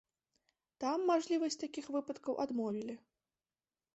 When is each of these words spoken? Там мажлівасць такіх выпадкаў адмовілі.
Там 0.83 1.03
мажлівасць 1.09 1.59
такіх 1.63 1.85
выпадкаў 1.95 2.33
адмовілі. 2.47 2.95